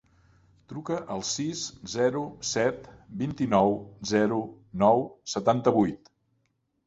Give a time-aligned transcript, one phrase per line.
[0.71, 1.59] Truca al sis,
[1.95, 2.89] zero, set,
[3.21, 3.77] vint-i-nou,
[4.13, 4.41] zero,
[4.85, 5.03] nou,
[5.35, 6.11] setanta-vuit.